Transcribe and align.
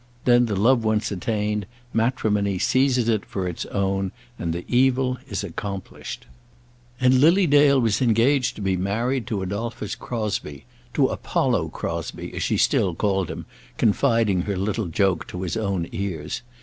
Then, 0.25 0.47
the 0.47 0.55
love 0.55 0.83
once 0.83 1.11
attained, 1.11 1.67
matrimony 1.93 2.57
seizes 2.57 3.07
it 3.07 3.23
for 3.23 3.47
its 3.47 3.67
own, 3.67 4.11
and 4.39 4.51
the 4.51 4.65
evil 4.67 5.19
is 5.29 5.43
accomplished. 5.43 6.25
And 6.99 7.19
Lily 7.21 7.45
Dale 7.45 7.79
was 7.79 8.01
engaged 8.01 8.55
to 8.55 8.63
be 8.63 8.75
married 8.75 9.27
to 9.27 9.43
Adolphus 9.43 9.93
Crosbie, 9.93 10.65
to 10.95 11.09
Apollo 11.09 11.67
Crosbie, 11.67 12.33
as 12.33 12.41
she 12.41 12.57
still 12.57 12.95
called 12.95 13.29
him, 13.29 13.45
confiding 13.77 14.41
her 14.41 14.57
little 14.57 14.87
joke 14.87 15.27
to 15.27 15.43
his 15.43 15.55
own 15.55 15.87
ears. 15.91 16.41